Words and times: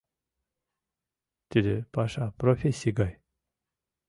Тиде 1.49 1.75
паша 1.93 2.25
профессий 2.41 2.93
гай. 2.99 3.13